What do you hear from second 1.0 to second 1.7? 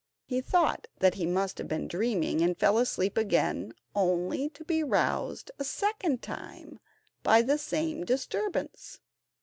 he must have